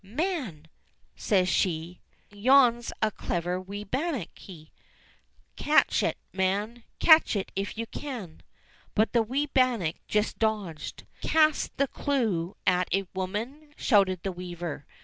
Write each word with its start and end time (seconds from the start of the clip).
"Man!" 0.03 0.65
says 1.15 1.47
she, 1.47 2.01
"yon's 2.31 2.91
a 3.03 3.11
clever 3.11 3.61
wee 3.61 3.83
bannockie! 3.83 4.71
Catch 5.55 6.01
it, 6.01 6.17
man! 6.33 6.85
Catch 6.97 7.35
it 7.35 7.51
if 7.55 7.77
you 7.77 7.85
can." 7.85 8.41
But 8.95 9.13
the 9.13 9.21
wee 9.21 9.45
bannock 9.45 9.97
just 10.07 10.39
dodged. 10.39 11.05
"Cast 11.21 11.77
the 11.77 11.87
clue 11.87 12.55
at 12.65 12.87
it, 12.91 13.09
woman!" 13.13 13.71
shouted 13.77 14.23
the 14.23 14.31
weaver. 14.31 14.87